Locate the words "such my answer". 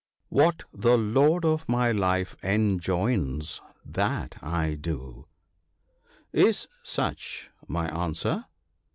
6.81-8.45